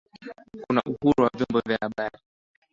[0.63, 2.17] kuna uhuru wa vyombo vya habari